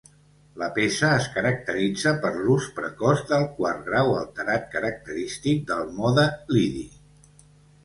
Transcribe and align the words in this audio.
La 0.59 0.67
peça 0.77 1.09
es 1.17 1.27
caracteritza 1.35 2.13
per 2.23 2.31
l'ús 2.37 2.65
precoç 2.79 3.21
del 3.33 3.45
quart 3.59 3.85
grau 3.91 4.11
alterat 4.23 4.67
característic 4.75 5.63
del 5.71 5.95
mode 6.01 6.27
lidi. 6.57 6.91